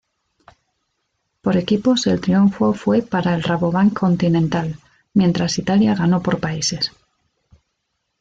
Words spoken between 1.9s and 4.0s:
el triunfo fue para el Rabobank